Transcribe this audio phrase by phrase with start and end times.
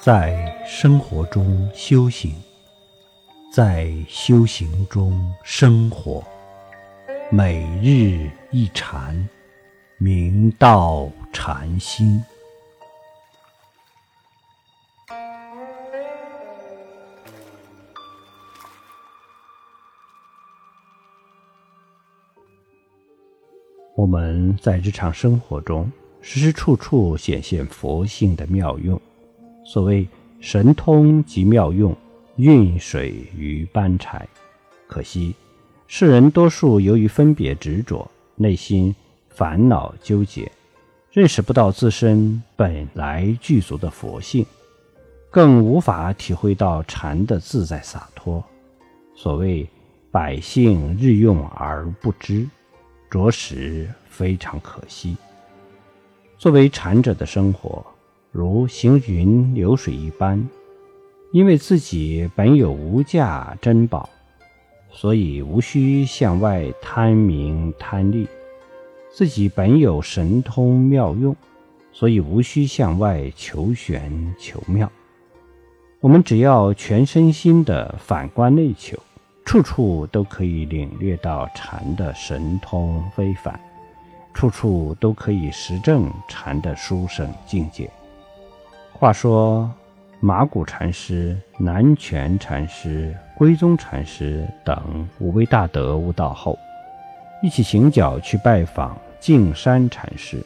[0.00, 2.32] 在生活中修行，
[3.52, 6.24] 在修行中生活，
[7.32, 9.28] 每日一禅，
[9.98, 12.22] 明道禅心。
[23.96, 25.90] 我们在日常生活中，
[26.22, 28.98] 时时处处显现佛性的妙用。
[29.68, 30.08] 所谓
[30.40, 31.94] 神通即妙用，
[32.36, 34.26] 运水于搬柴。
[34.86, 35.34] 可惜
[35.86, 38.96] 世人多数由于分别执着，内心
[39.28, 40.50] 烦恼纠结，
[41.12, 44.46] 认识不到自身本来具足的佛性，
[45.28, 48.42] 更无法体会到禅的自在洒脱。
[49.14, 49.68] 所谓
[50.10, 52.48] 百姓日用而不知，
[53.10, 55.14] 着实非常可惜。
[56.38, 57.84] 作为禅者的生活。
[58.30, 60.46] 如行云流水一般，
[61.32, 64.08] 因为自己本有无价珍宝，
[64.90, 68.26] 所以无需向外贪名贪利；
[69.10, 71.34] 自己本有神通妙用，
[71.90, 74.90] 所以无需向外求玄求妙。
[76.00, 78.96] 我们只要全身心的反观内求，
[79.44, 83.58] 处处都可以领略到禅的神通非凡，
[84.34, 87.90] 处处都可以实证禅的殊胜境界。
[89.00, 89.70] 话说，
[90.18, 96.58] 马古禅师、南泉禅师、归宗禅师等五位大德悟道后，
[97.40, 100.44] 一起行脚去拜访径山禅师。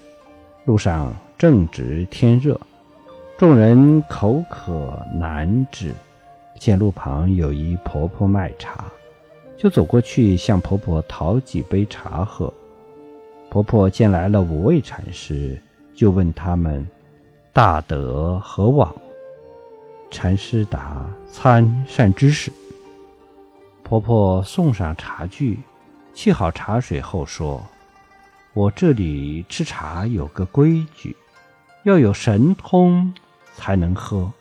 [0.67, 2.61] 路上正值天热，
[3.39, 5.95] 众人口渴难止，
[6.59, 8.85] 见路旁有一婆婆卖茶，
[9.57, 12.53] 就走过去向婆婆讨几杯茶喝。
[13.49, 15.59] 婆婆见来了五位禅师，
[15.95, 16.87] 就问他们。
[17.55, 18.91] 大德何往？
[20.11, 22.51] 禅师答：“参善知识。”
[23.85, 25.59] 婆婆送上茶具，
[26.15, 27.63] 沏好茶水后说
[28.55, 31.15] ：“我这里吃茶有个规矩，
[31.85, 33.13] 要有神通
[33.55, 34.33] 才能喝，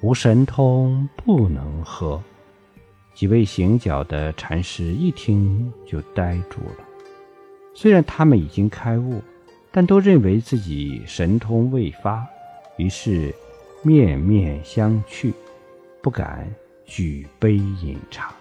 [0.00, 2.22] 无神通不能喝。”
[3.12, 6.84] 几位行脚的禅师一听就呆住了。
[7.74, 9.20] 虽然他们已经开悟，
[9.72, 12.24] 但都认为自己神通未发。
[12.76, 13.34] 于是，
[13.82, 15.32] 面面相觑，
[16.02, 16.48] 不敢
[16.86, 18.32] 举杯饮茶。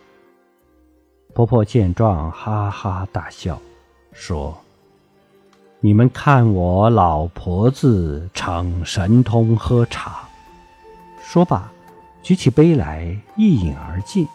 [1.33, 3.61] 婆婆见状，哈哈大笑，
[4.13, 4.57] 说
[5.79, 10.27] ：“你们看我老婆子逞神通喝茶。”
[11.21, 11.71] 说罢，
[12.23, 14.27] 举起杯来一饮而尽。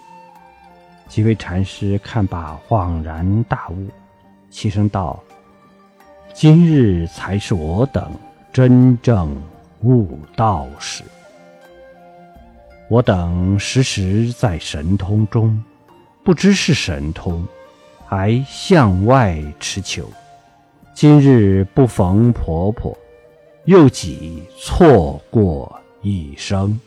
[1.08, 3.88] 几位禅师看罢，恍然大悟，
[4.50, 5.18] 齐声道
[6.34, 8.12] ：“今日才是我等
[8.52, 9.34] 真正。”
[9.86, 11.04] 悟道时，
[12.90, 15.62] 我等时时在神通中，
[16.24, 17.46] 不知是神通，
[18.04, 20.10] 还向外持求。
[20.92, 22.98] 今日不逢婆婆，
[23.66, 26.80] 又几错过一生。